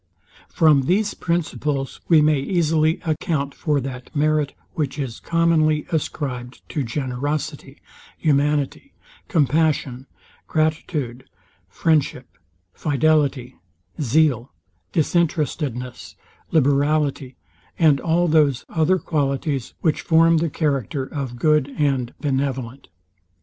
From 0.49 0.87
these 0.87 1.13
principles 1.13 2.01
we 2.07 2.23
may 2.23 2.39
easily 2.39 2.99
account 3.05 3.53
for 3.53 3.79
that 3.81 4.09
merit, 4.15 4.55
which 4.73 4.97
is 4.97 5.19
commonly 5.19 5.85
ascribed 5.91 6.67
to 6.69 6.81
generosity, 6.83 7.79
humanity, 8.17 8.93
compassion, 9.27 10.07
gratitude, 10.47 11.29
friendship, 11.69 12.25
fidelity, 12.73 13.57
zeal, 14.01 14.51
disinterestedness, 14.91 16.15
liberality, 16.49 17.35
and 17.77 18.01
all 18.01 18.27
those 18.27 18.65
other 18.69 18.97
qualities, 18.97 19.75
which 19.81 20.01
form 20.01 20.37
the 20.37 20.49
character 20.49 21.03
of 21.03 21.35
good 21.37 21.75
and 21.77 22.15
benevolent. 22.19 22.87